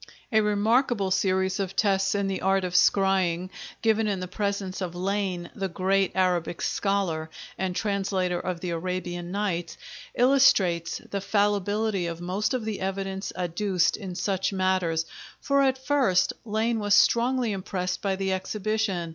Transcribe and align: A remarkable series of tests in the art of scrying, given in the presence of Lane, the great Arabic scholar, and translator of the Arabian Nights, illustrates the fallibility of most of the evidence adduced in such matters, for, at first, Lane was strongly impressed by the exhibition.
A 0.31 0.41
remarkable 0.41 1.11
series 1.11 1.59
of 1.59 1.75
tests 1.75 2.15
in 2.15 2.27
the 2.27 2.41
art 2.41 2.63
of 2.63 2.73
scrying, 2.73 3.51
given 3.83 4.07
in 4.07 4.19
the 4.19 4.27
presence 4.27 4.81
of 4.81 4.95
Lane, 4.95 5.51
the 5.53 5.67
great 5.67 6.11
Arabic 6.15 6.59
scholar, 6.63 7.29
and 7.55 7.75
translator 7.75 8.39
of 8.39 8.61
the 8.61 8.71
Arabian 8.71 9.29
Nights, 9.29 9.77
illustrates 10.15 10.97
the 11.11 11.21
fallibility 11.21 12.07
of 12.07 12.19
most 12.19 12.55
of 12.55 12.65
the 12.65 12.79
evidence 12.81 13.31
adduced 13.35 13.95
in 13.95 14.15
such 14.15 14.51
matters, 14.51 15.05
for, 15.39 15.61
at 15.61 15.77
first, 15.77 16.33
Lane 16.45 16.79
was 16.79 16.95
strongly 16.95 17.51
impressed 17.51 18.01
by 18.01 18.15
the 18.15 18.33
exhibition. 18.33 19.09